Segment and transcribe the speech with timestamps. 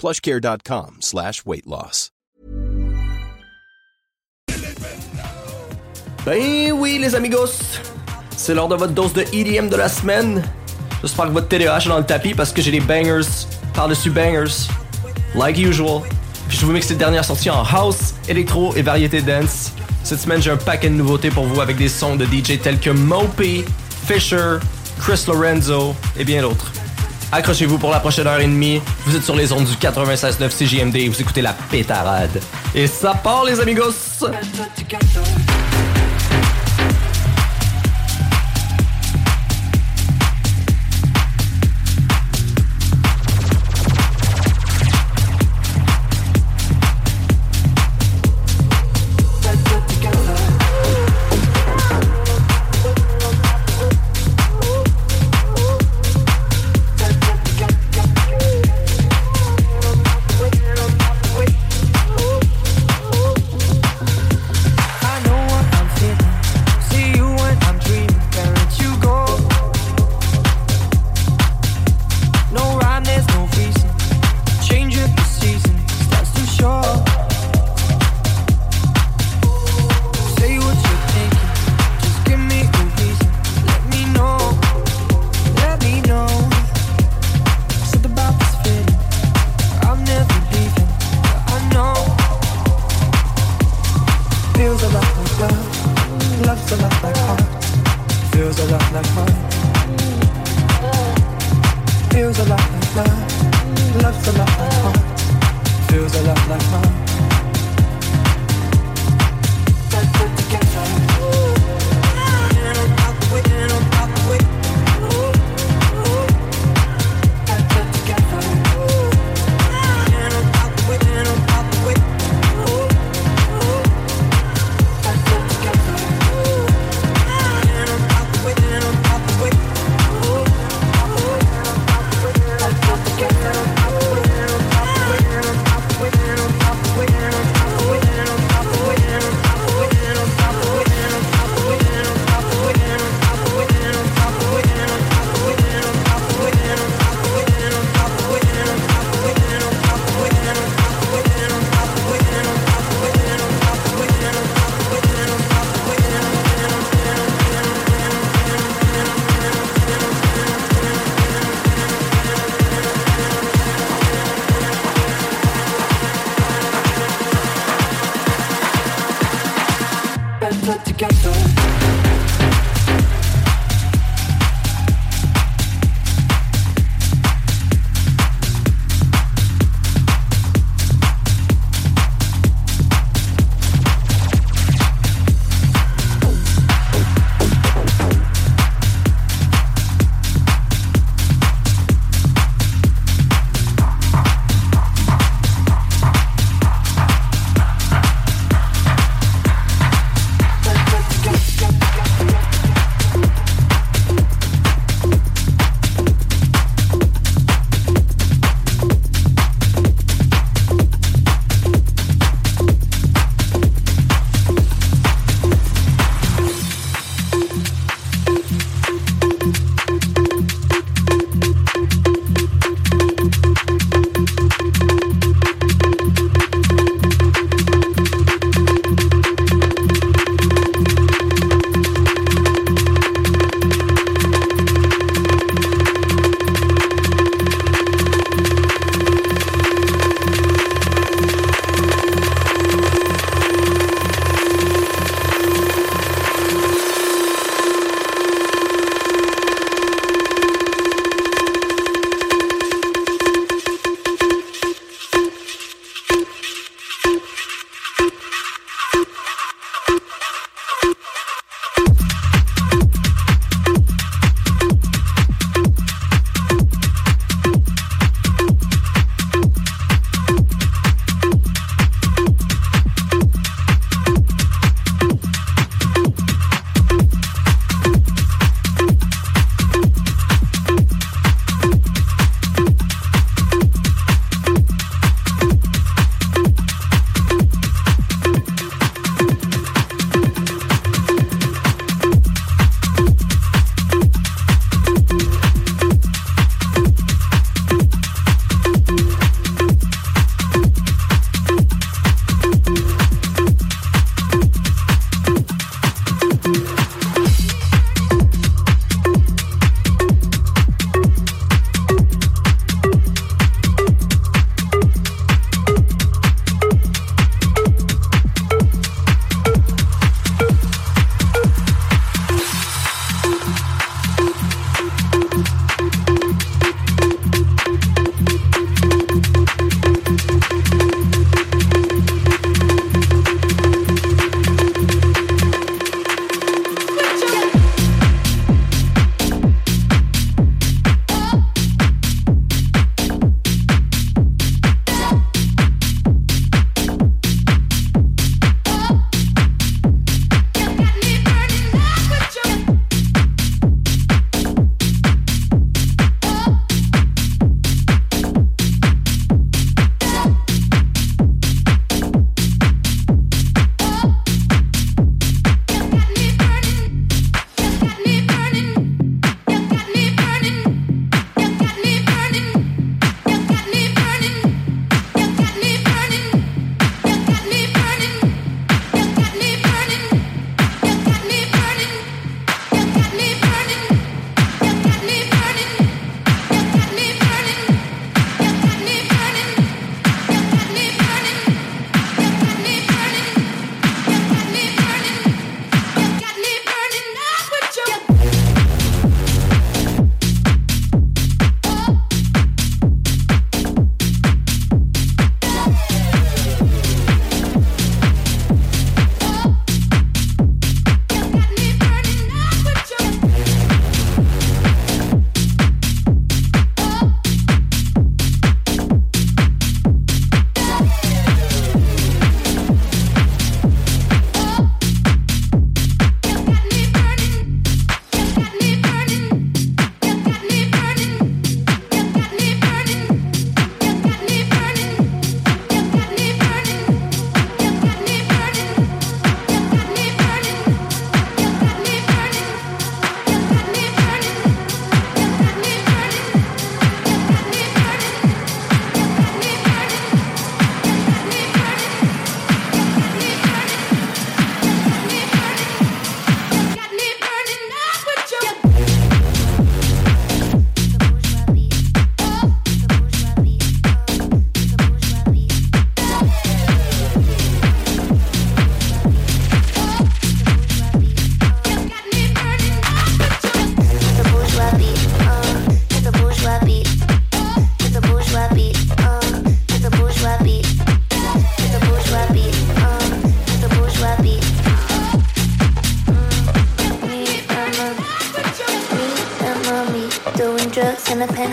[0.00, 2.10] plushcare.com slash weight loss.
[6.24, 7.78] Ben oui, les amigos!
[8.34, 10.42] C'est l'heure de votre dose de EDM de la semaine.
[11.02, 13.28] J'espère que votre TDAH est dans le tapis parce que j'ai des bangers
[13.74, 14.68] par-dessus bangers.
[15.34, 16.02] Like usual.
[16.48, 19.72] Puis je vous mixe les dernières sorties en house, électro et variété dance.
[20.02, 22.80] Cette semaine, j'ai un paquet de nouveautés pour vous avec des sons de DJ tels
[22.80, 23.64] que Mopey,
[24.06, 24.56] Fisher,
[24.98, 26.72] Chris Lorenzo et bien d'autres.
[27.32, 28.80] Accrochez-vous pour la prochaine heure et demie.
[29.06, 32.40] Vous êtes sur les ondes du 96.9 CJMD et vous écoutez la pétarade.
[32.74, 34.24] Et ça part, les amigos!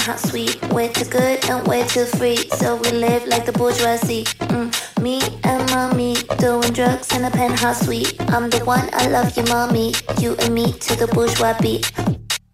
[0.07, 0.61] not sweet.
[0.71, 2.37] Way too good and way too free.
[2.59, 4.23] So we live like the bourgeoisie.
[4.53, 4.71] Mm.
[5.01, 8.15] Me and mommy doing drugs in a penthouse suite.
[8.29, 9.93] I'm the one I love you, mommy.
[10.19, 11.91] You and me to the bourgeois beat.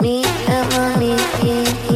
[0.01, 1.92] Me and mommy.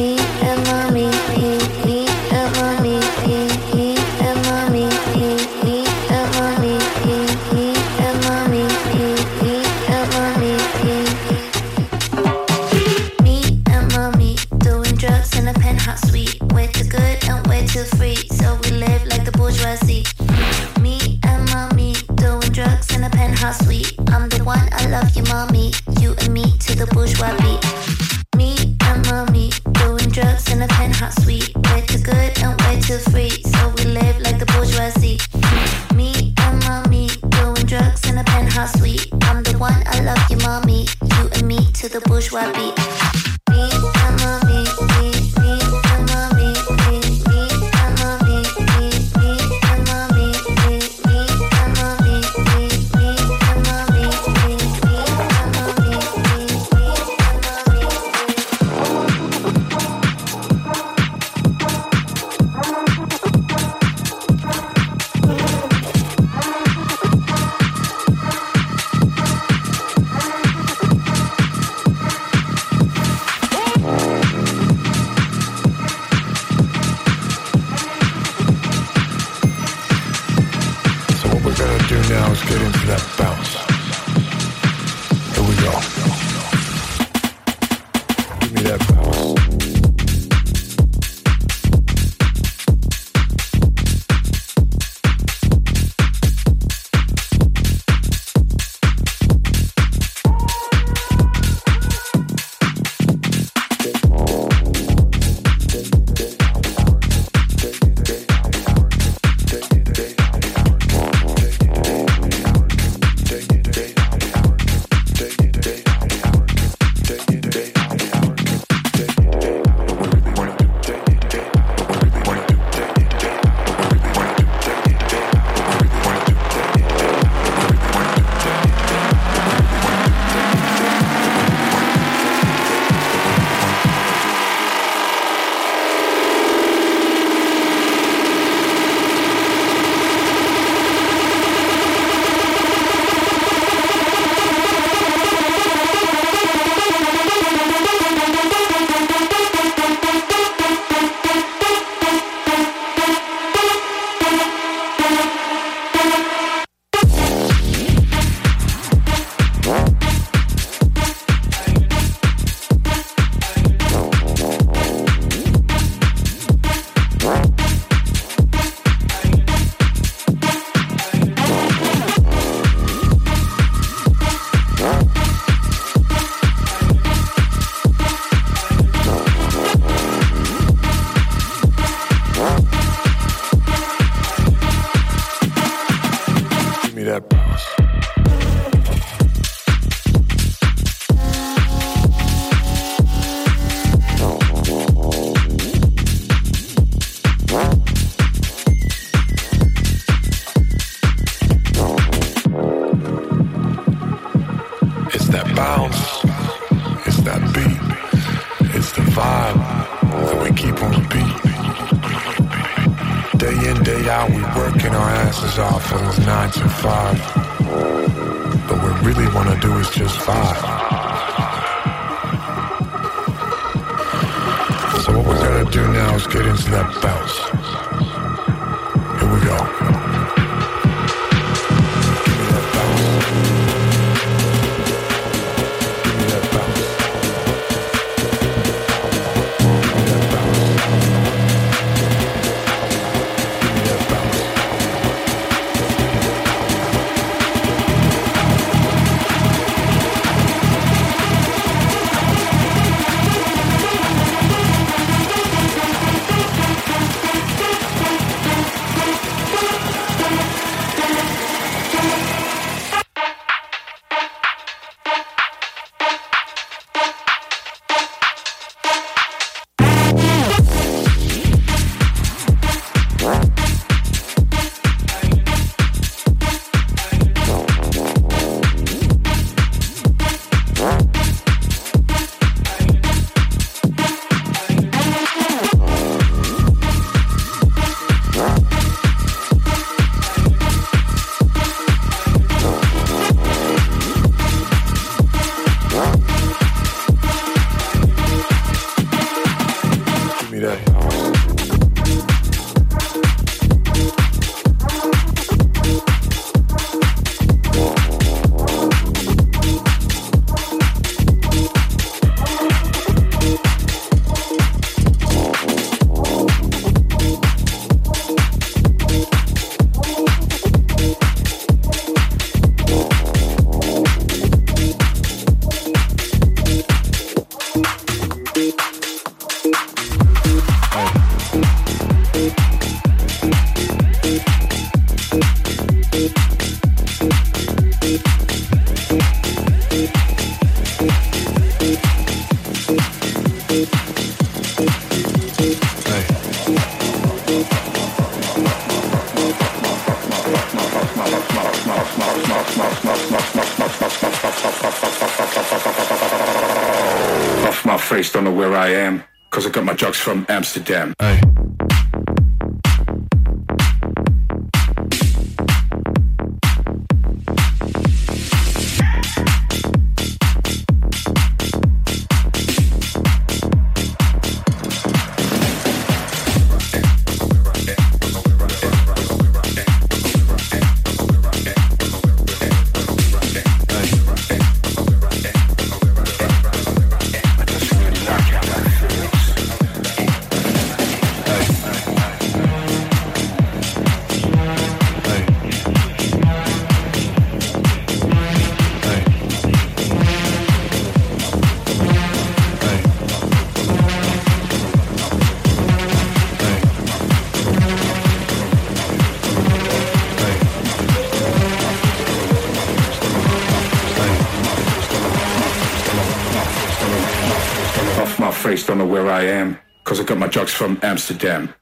[420.78, 421.74] From Amsterdam.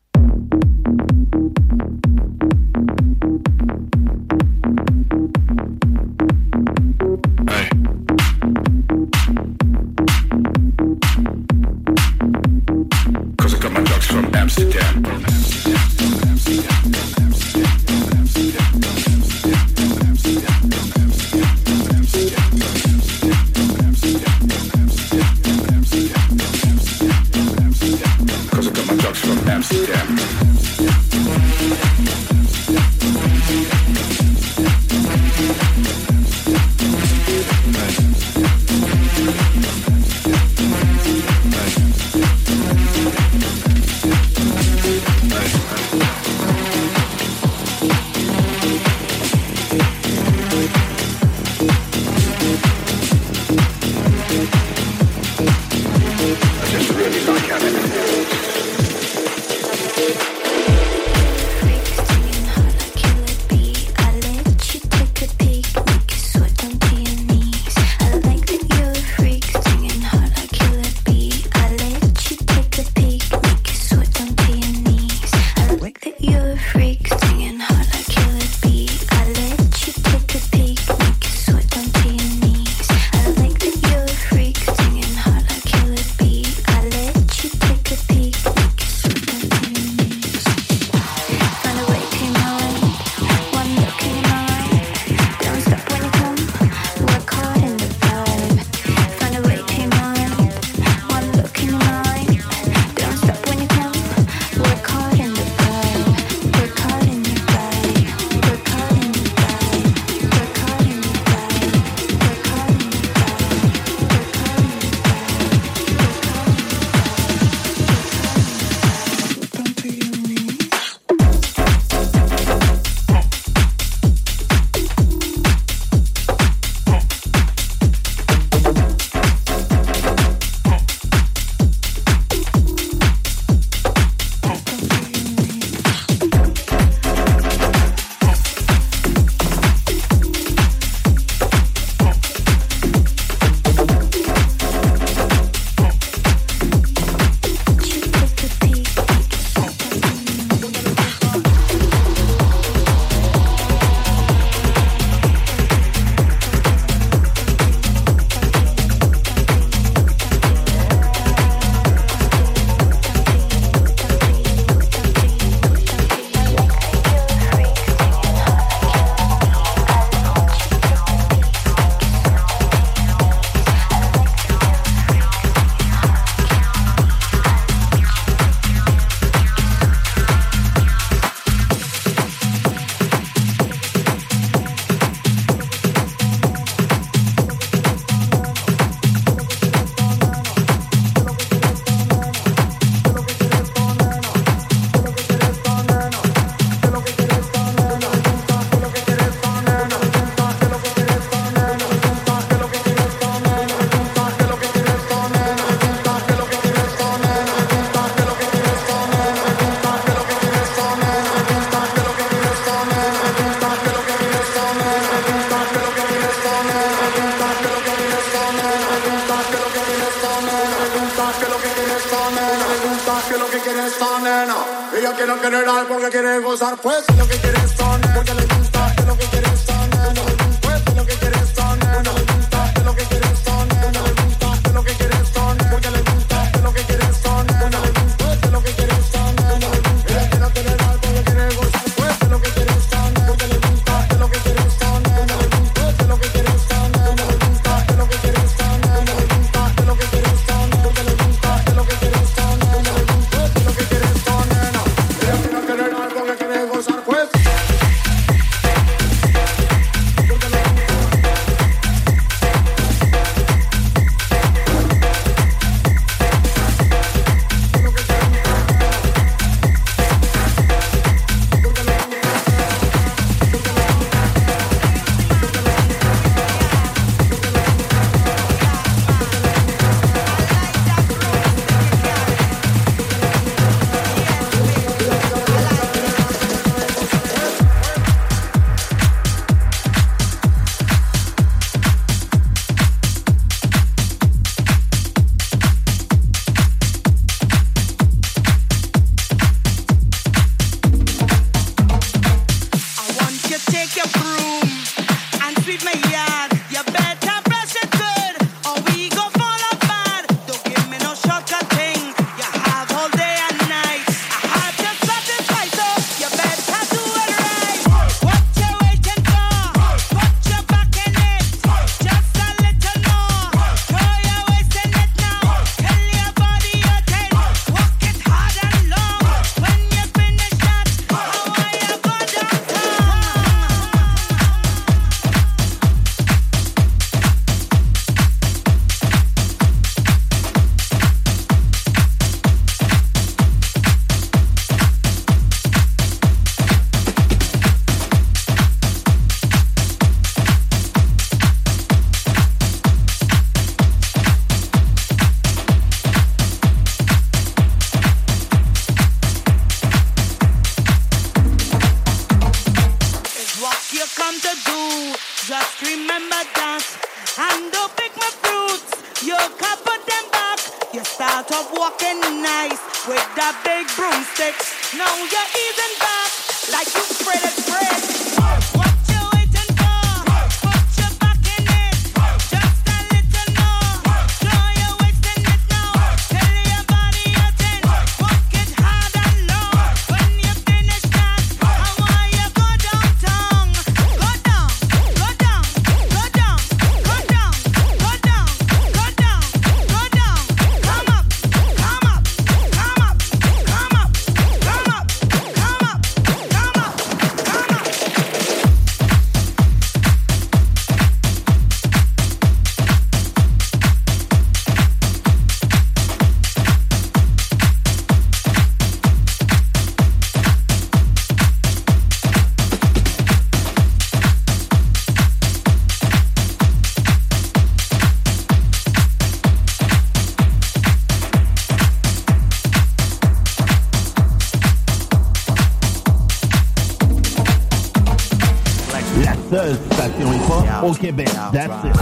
[440.87, 441.29] Au Québec.
[441.53, 441.97] That's it.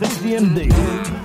[0.00, 0.72] CJMD.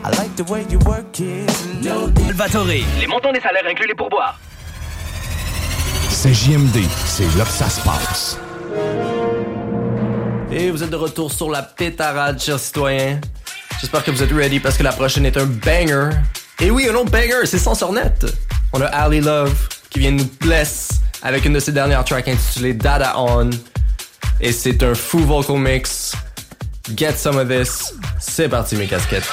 [0.06, 1.50] I like the way you work it.
[1.84, 4.40] Salvatore, les montants des salaires incluent les pourboires.
[6.10, 8.40] C'est JMD, c'est là que ça se passe.
[10.52, 13.20] Et vous êtes de retour sur la pétarade, chers citoyens.
[13.82, 16.12] J'espère que vous êtes ready parce que la prochaine est un banger.
[16.62, 18.26] Et oui, un autre banger, c'est sans net.
[18.72, 20.90] On a Ali Love qui vient nous bless
[21.22, 23.50] avec une de ses dernières tracks intitulée Dada On.
[24.40, 26.16] Et c'est un fou vocal mix.
[26.90, 27.94] Get some of this.
[28.20, 29.30] C'est parti, mes casquettes.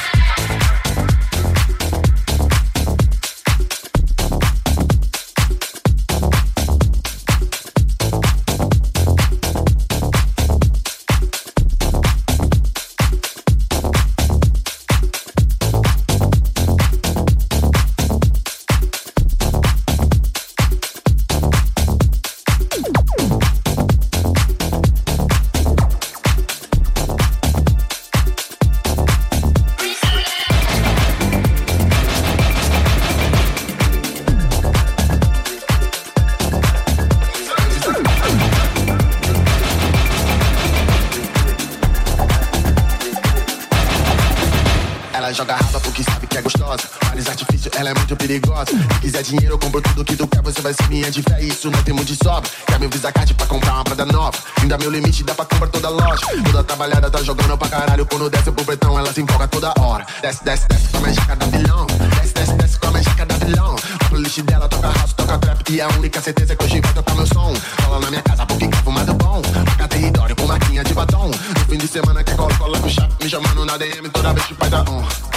[51.60, 52.50] Isso não tem muito de sobra.
[52.66, 54.38] Quer meu Visa Card pra comprar uma prada nova.
[54.62, 56.26] Ainda meu limite, dá pra comprar toda loja.
[56.42, 58.06] Toda trabalhada tá jogando pra caralho.
[58.06, 60.06] Quando desce pro pretão, ela se empolga toda hora.
[60.22, 61.46] Desce, desce, desce com a mexica da.
[61.46, 63.76] Desce, desce, desce com a mexica da vilão.
[63.76, 65.70] A playlist dela toca house, toca trap.
[65.70, 67.52] E a única certeza é que hoje vai tocar meu som.
[67.84, 69.42] Cola na minha casa porque quer fumado bom.
[69.42, 71.26] Toca território com maquinha de batom.
[71.28, 73.14] No fim de semana quer cola, cola com chapa.
[73.22, 75.29] Me chamando na DM toda vez que faz a on.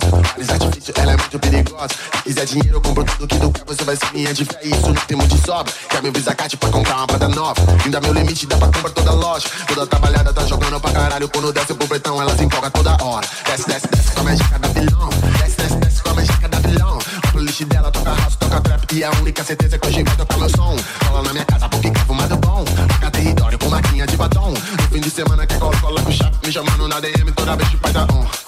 [0.00, 1.88] Que é artifícios, ela é muito perigosa.
[1.88, 3.64] Se quiser dinheiro, eu compro tudo que tu quer.
[3.66, 5.72] Você vai ser minha de fé, isso não tem muito de sobra.
[5.88, 7.60] Quer meu Visa Card pra comprar uma prada nova.
[7.84, 9.48] Ainda meu limite, dá pra comprar toda loja.
[9.68, 11.28] Toda trabalhada tá jogando pra caralho.
[11.28, 13.26] Quando desce pro pretão, ela se empolga toda hora.
[13.44, 15.10] Desce, desce, desce com a mexica da vilão.
[15.38, 16.98] Desce, desce, desce com a mexica da vilão.
[17.22, 18.94] A playlist dela toca house, toca trap.
[18.94, 20.76] E a única certeza é que hoje vai tocar meu som.
[21.06, 22.64] Cola na minha casa porque quer fumado bom.
[22.64, 24.50] Toca território com maquinha de batom.
[24.52, 26.38] No fim de semana quer cola, cola com chapa.
[26.44, 28.41] Me chamando na DM toda vez que faz a on.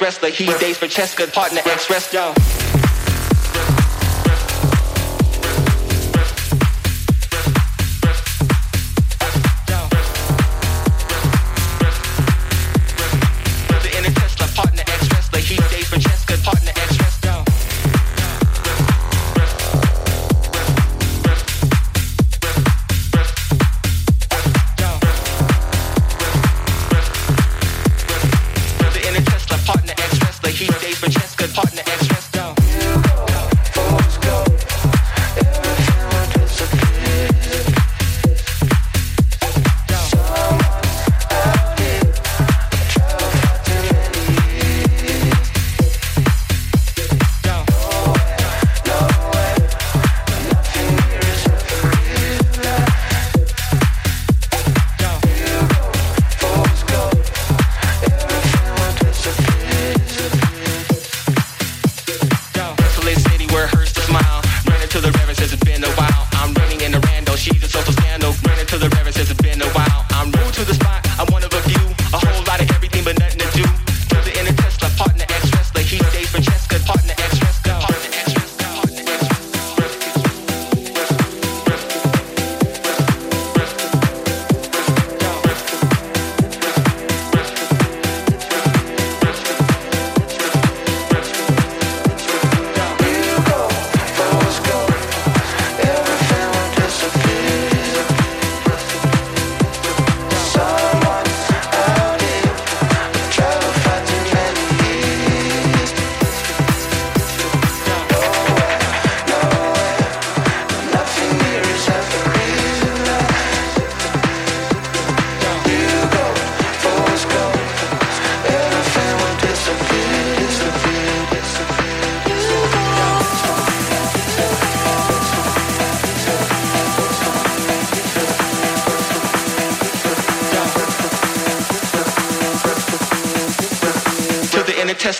[0.00, 0.30] wrestler.
[0.30, 2.59] he dates for Cheska, partner, ex-wrestler.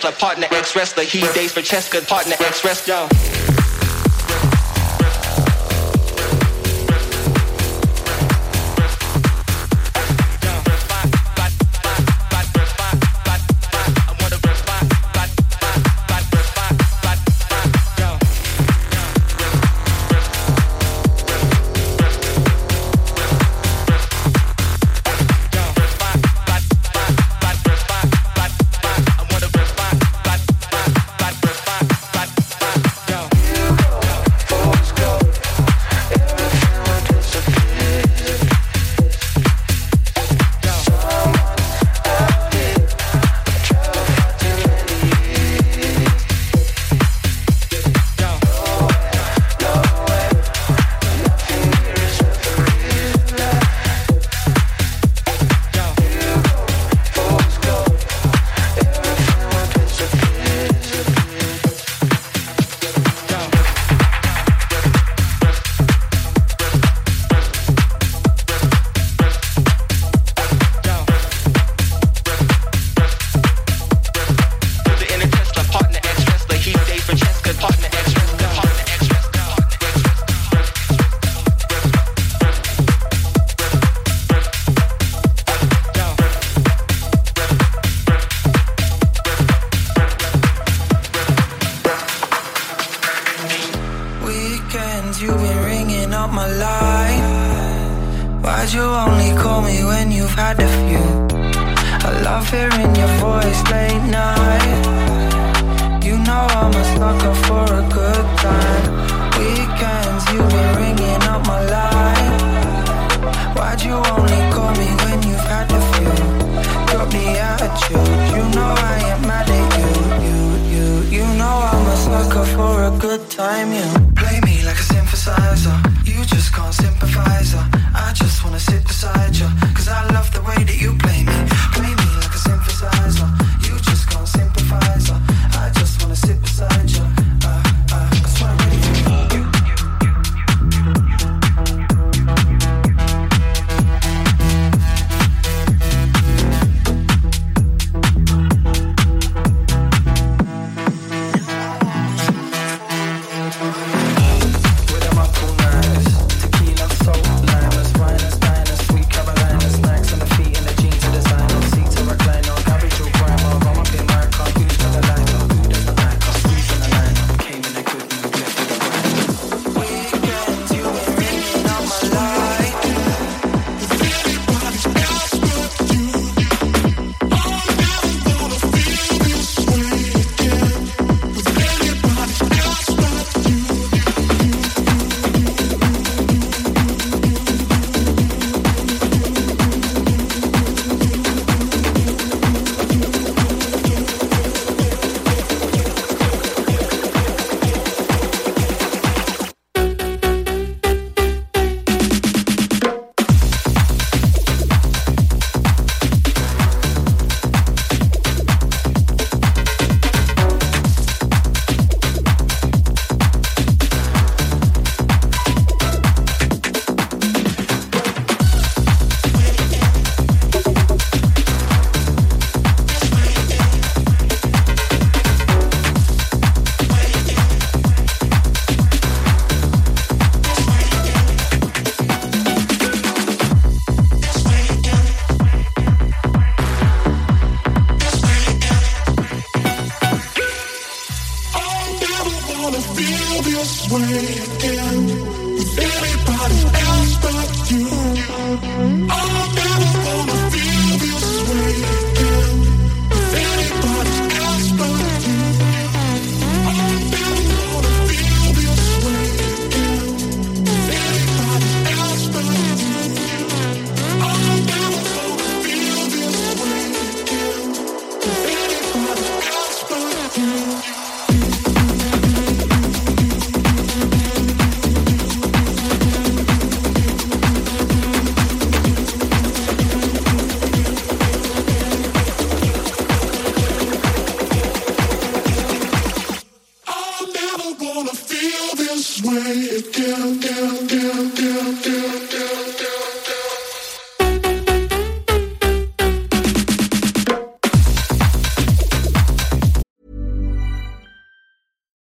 [0.05, 1.05] wrestler, partner, ex wrestler.
[1.05, 3.30] He dates for Cheska, partner, ex wrestler.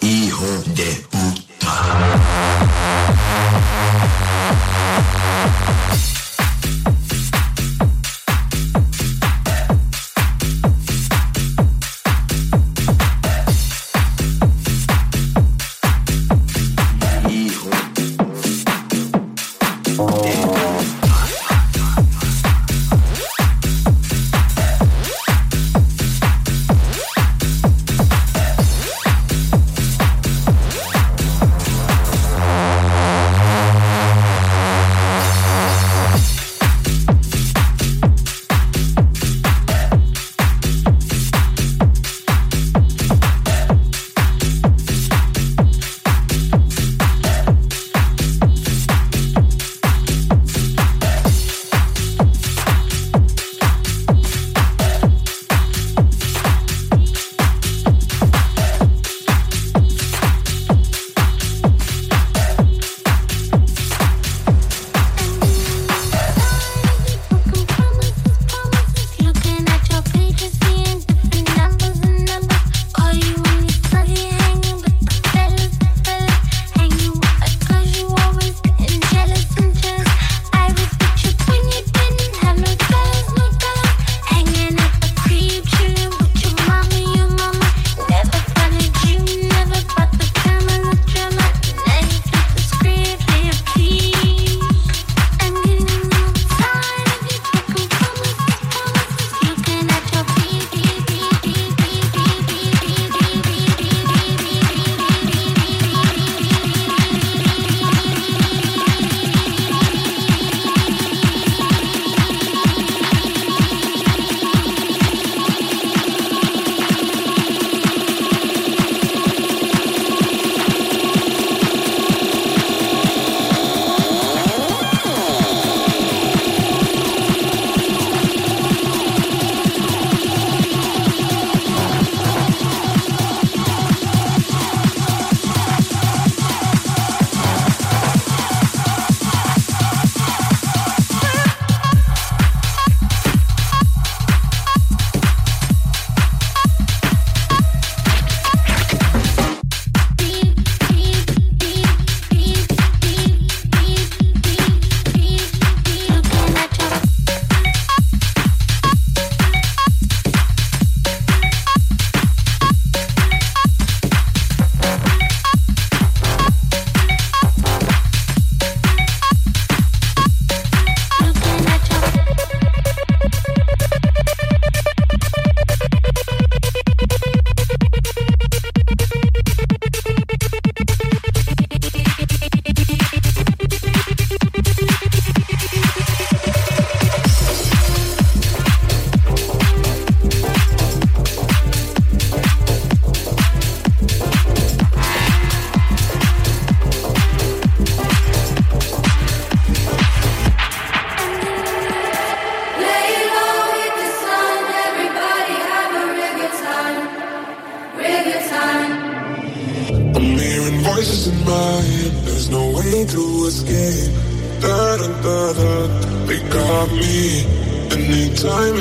[0.00, 1.72] Hijo de puta.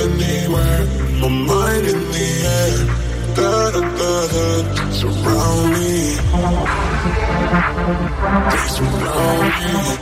[0.04, 0.86] anywhere.
[1.22, 2.28] My mind in the
[2.60, 2.78] air.
[3.36, 4.46] Da da da da.
[5.00, 5.92] Surround me.
[8.52, 10.01] They surround me.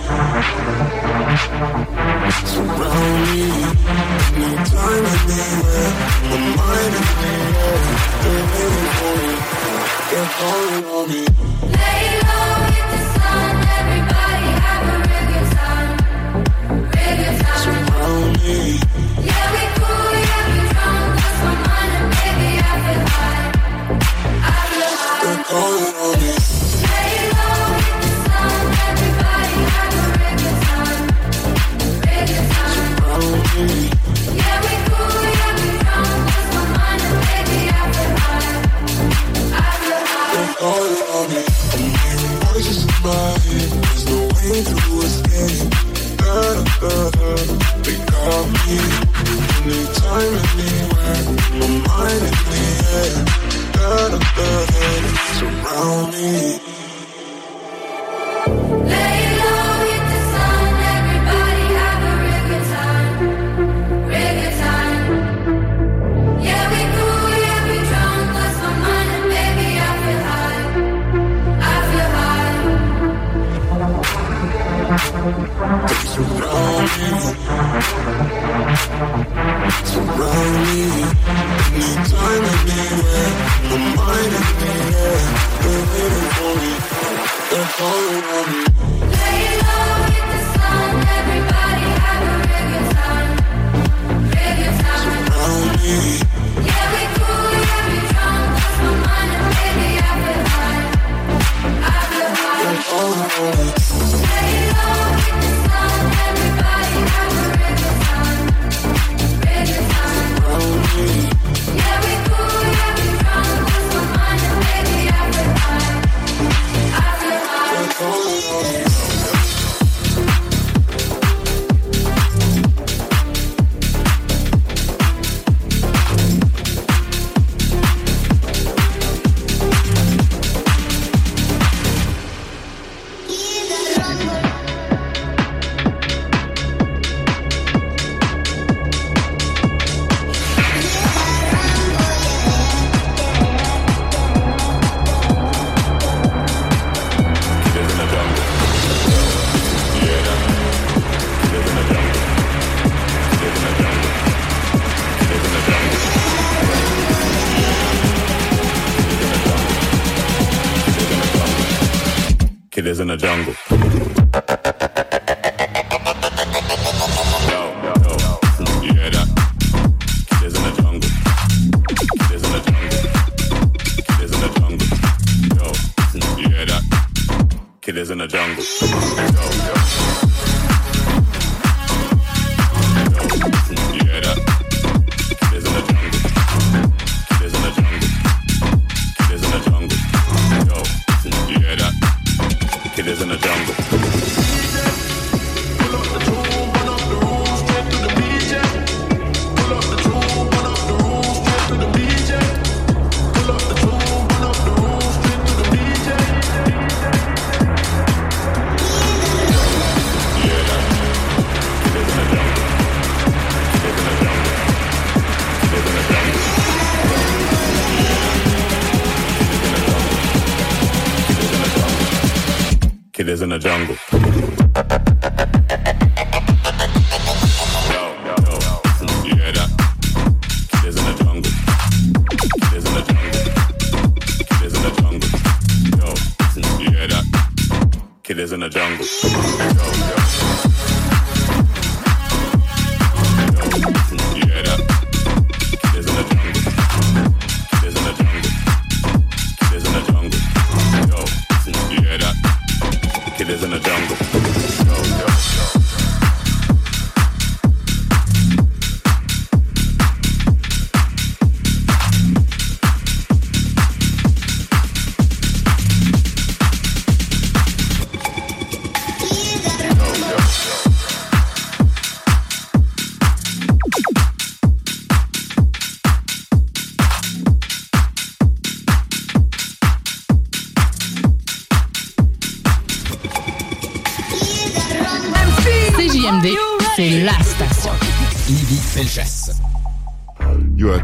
[223.52, 223.99] in the jungle.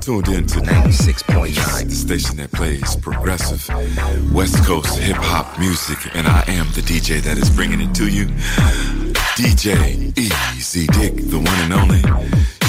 [0.05, 3.67] tuned in to 96.9, the station that plays progressive
[4.31, 8.07] West Coast hip hop music, and I am the DJ that is bringing it to
[8.07, 8.27] you.
[9.33, 12.03] DJ Easy Dick, the one and only.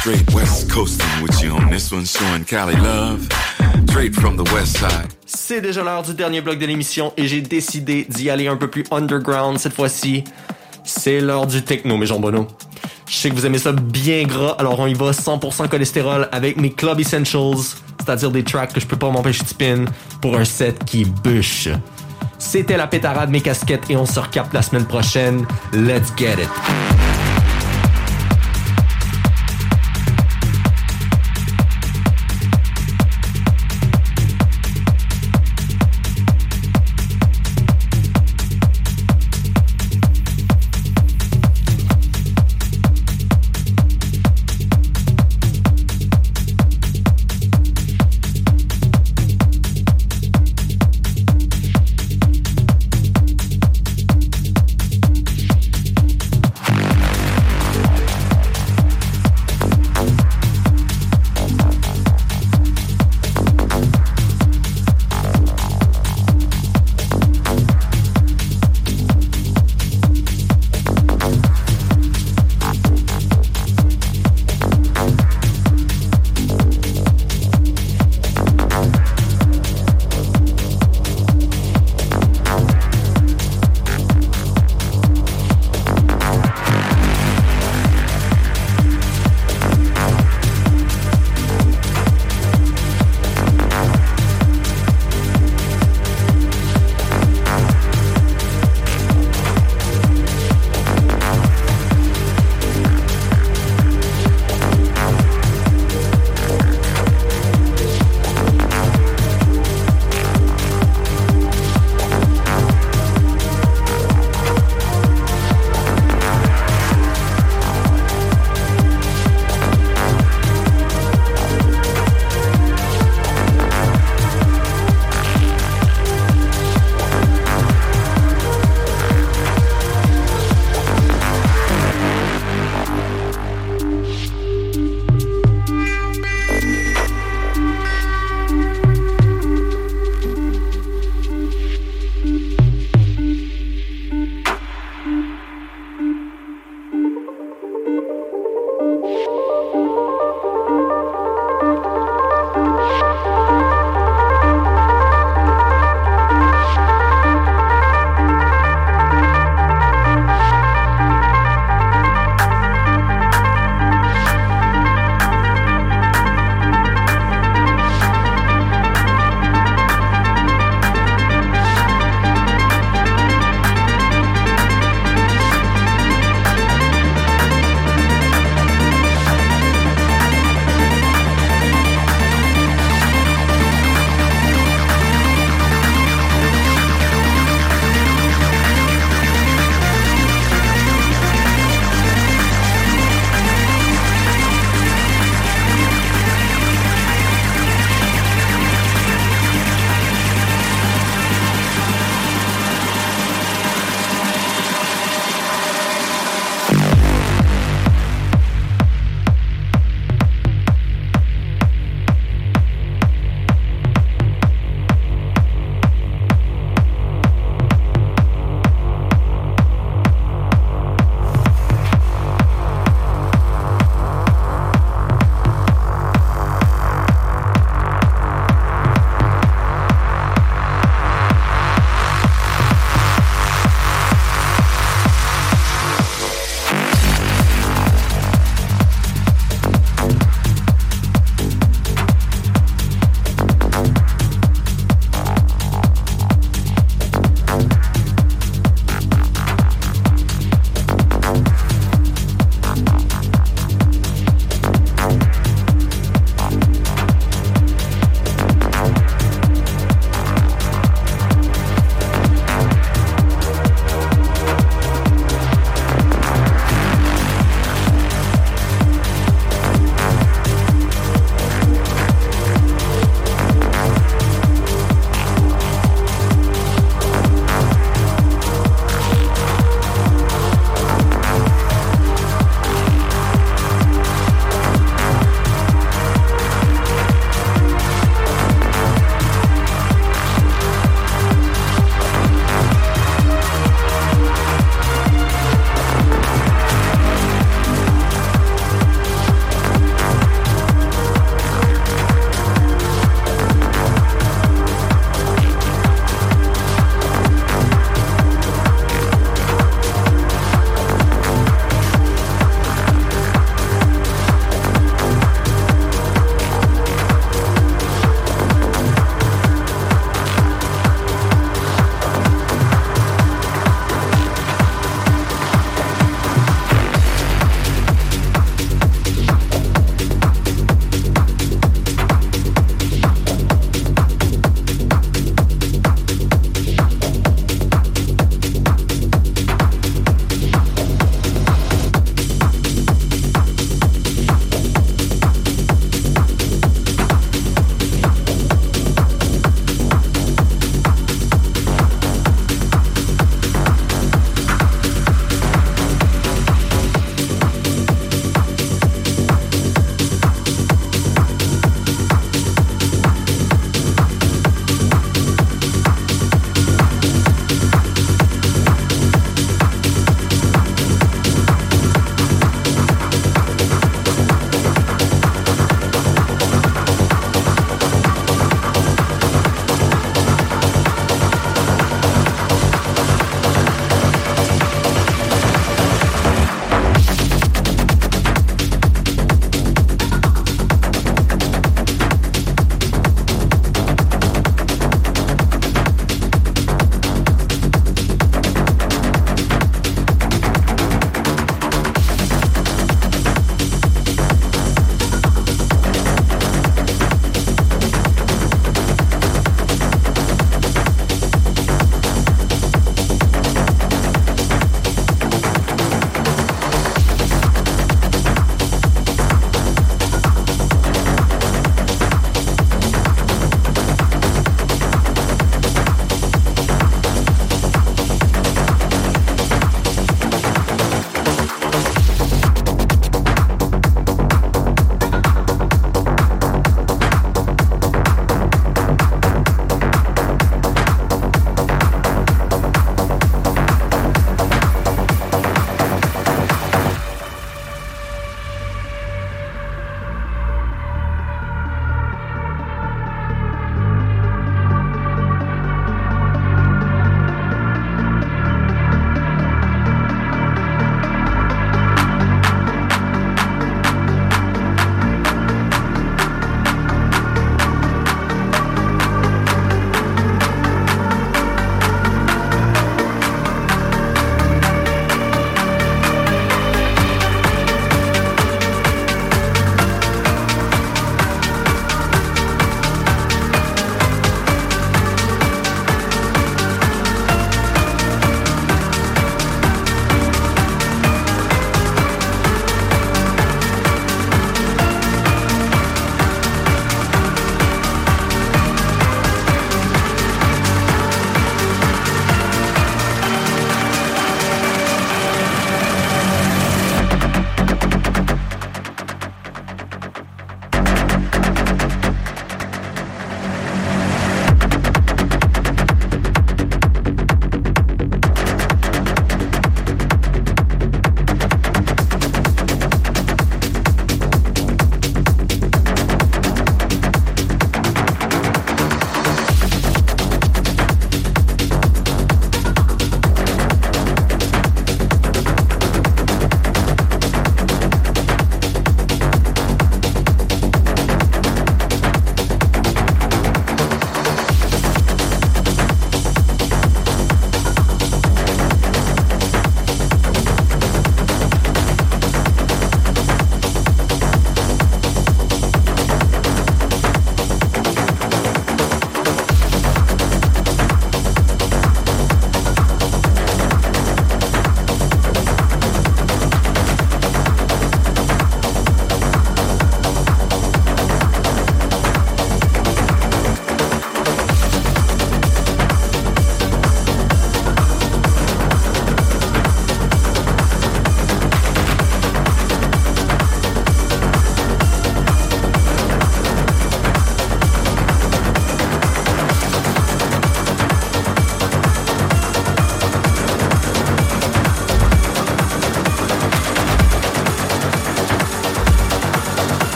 [0.00, 3.28] Straight West Coasting with you on this one, showing Cali love.
[3.90, 5.12] Straight from the West Side.
[5.26, 8.68] C'est déjà l'heure du dernier bloc de l'émission et j'ai décidé d'y aller un peu
[8.70, 10.24] plus underground cette fois-ci.
[10.82, 12.48] C'est l'heure du techno, mes jambonneaux.
[13.08, 16.58] Je sais que vous aimez ça bien gras, alors on y va 100% cholestérol avec
[16.58, 17.56] mes Club Essentials,
[17.98, 19.84] c'est-à-dire des tracks que je peux pas m'empêcher de spin
[20.20, 21.68] pour un set qui bûche.
[22.38, 25.46] C'était la pétarade, mes casquettes et on se recapte la semaine prochaine.
[25.72, 27.07] Let's get it!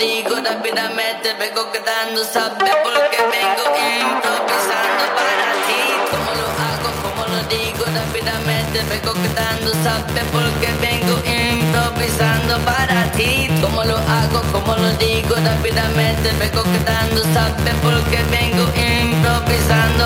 [0.00, 3.64] Digo rápidamente, vengo quedando, sabe porque vengo
[4.08, 5.80] improvisando para ti.
[6.10, 13.48] Como lo hago, como lo digo rápidamente, vengo quedando, sabe porque vengo improvisando para ti.
[13.60, 19.09] Como lo hago, como lo digo rápidamente, vengo quedando, sabe porque vengo improvisando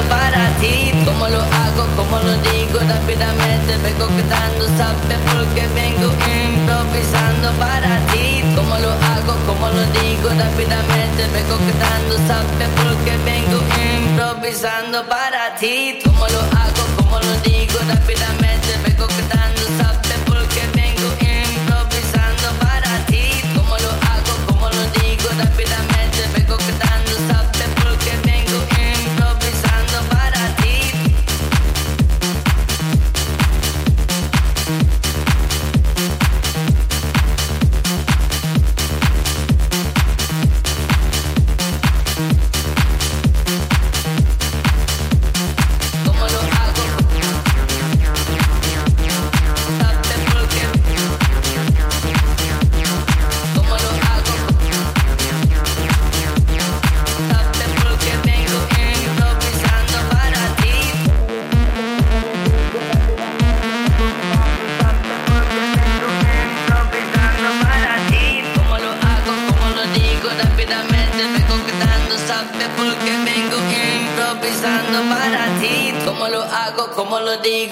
[0.08, 0.92] para ti.
[1.04, 8.42] Como lo hago, como lo digo rápidamente, vengo quedando, sabe porque vengo improvisando para ti.
[8.56, 13.60] Como lo hago, como lo digo rápidamente, vengo quedando, sabe porque vengo
[14.02, 15.98] improvisando para ti.
[16.04, 19.93] Como lo hago, como lo digo rápidamente, vengo quedando, sabe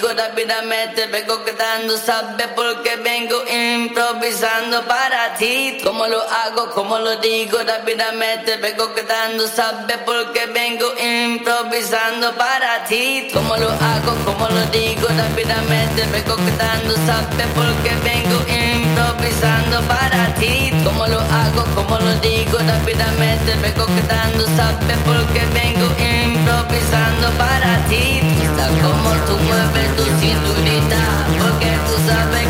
[0.03, 5.77] lo digo rápidamente, vengo quedando, sabe porque vengo improvisando para ti.
[5.81, 13.29] Como lo hago, como lo digo rápidamente, vengo quedando, sabe porque vengo improvisando para ti.
[13.33, 20.71] Como lo hago, como lo digo rápidamente, vengo quedando, sabe porque vengo improvisando para ti.
[20.83, 28.22] Como lo hago, como lo digo rápidamente, vengo quedando, sabe porque vengo improvisando para ti.
[28.69, 31.01] Como tú mueves tu cinturita,
[31.39, 32.42] porque tú sabes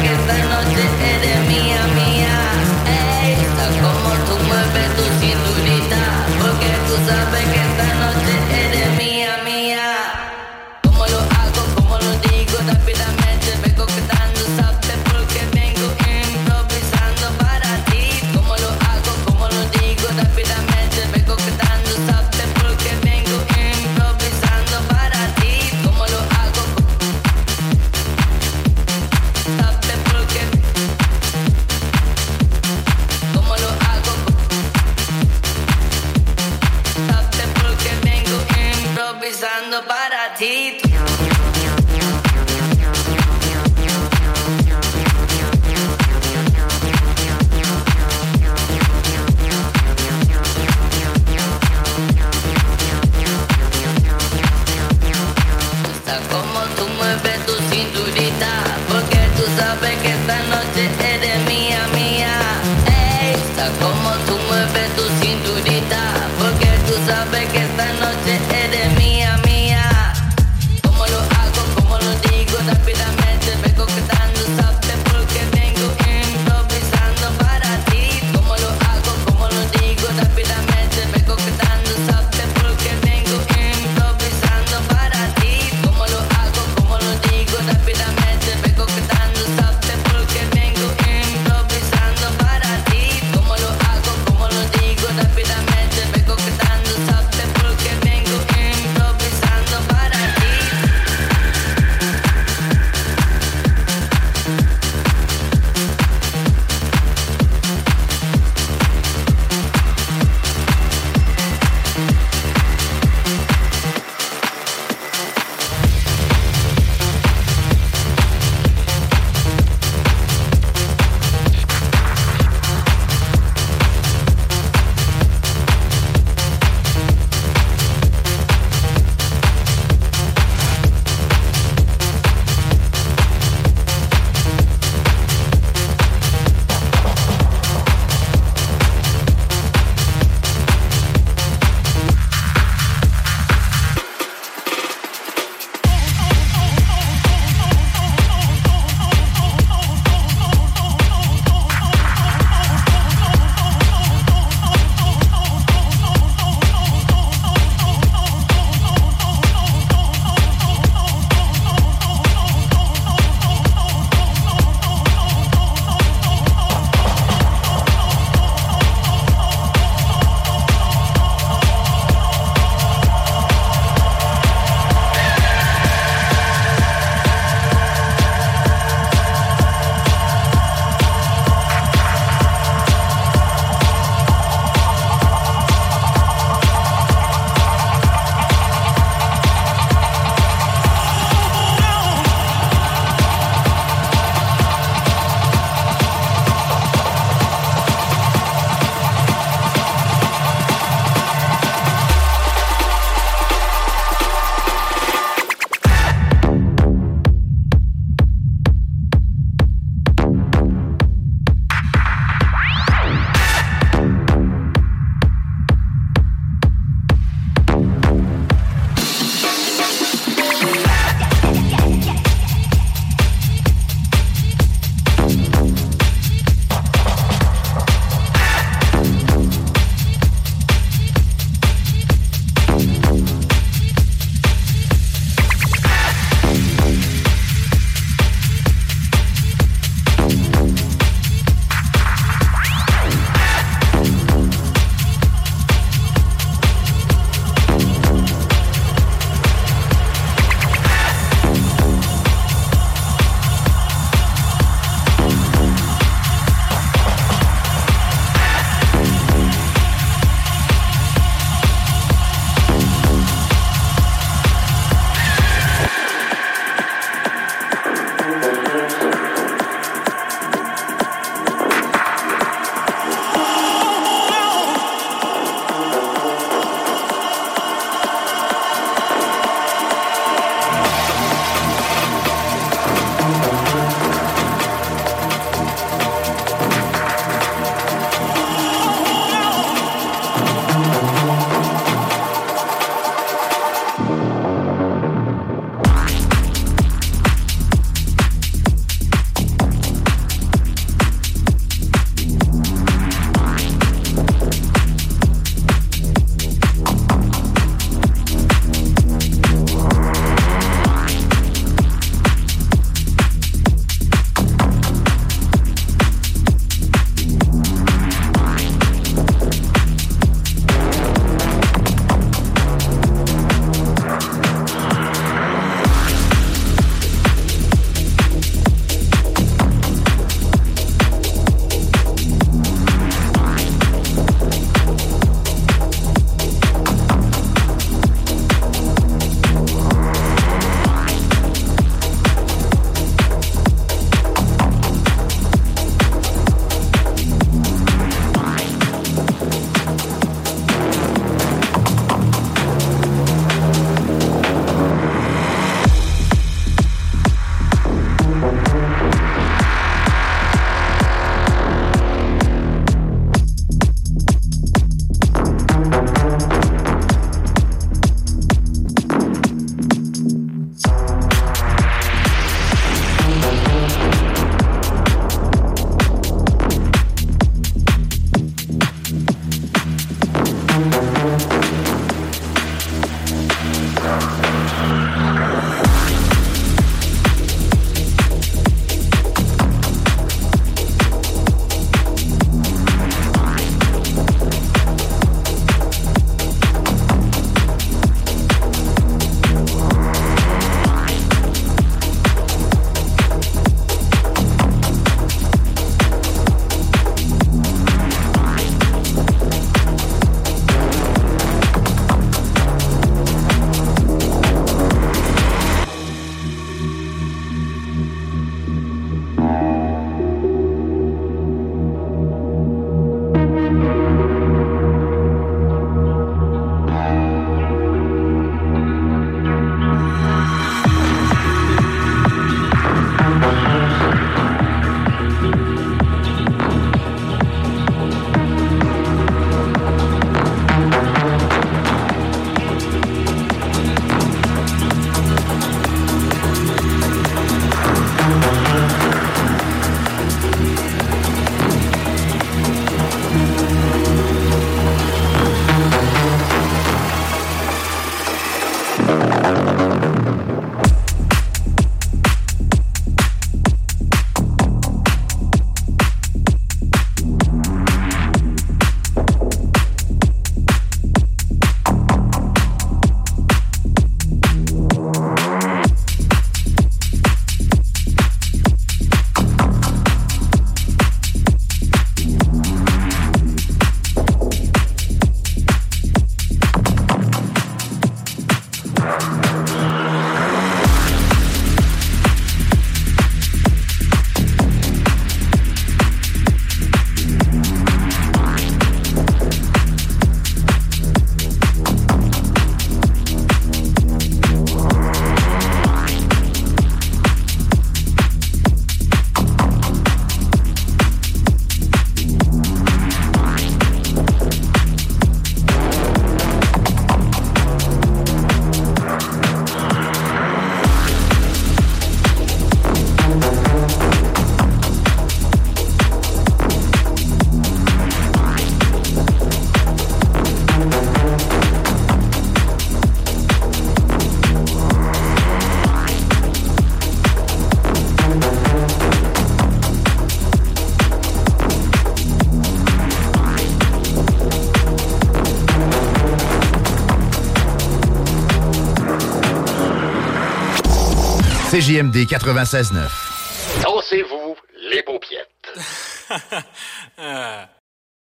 [551.83, 553.22] CJMD 96.9.